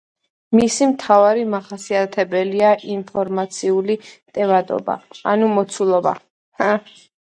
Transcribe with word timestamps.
მისი 0.59 0.85
მთავარი 0.93 1.43
მახასიათებელია 1.49 2.71
ინფორმაციული 2.95 3.99
ტევადობა 4.39 4.97
ანუ 5.35 5.55
მოცულობა. 5.61 6.19